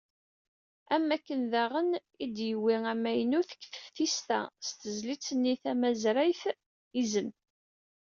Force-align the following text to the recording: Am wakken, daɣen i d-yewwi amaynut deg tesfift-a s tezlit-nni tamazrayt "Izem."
Am 0.95 1.03
wakken, 1.09 1.41
daɣen 1.51 1.89
i 2.23 2.25
d-yewwi 2.35 2.75
amaynut 2.93 3.49
deg 3.51 3.61
tesfift-a 3.69 4.39
s 4.65 4.69
tezlit-nni 4.81 5.55
tamazrayt 5.61 6.41
"Izem." 7.01 7.29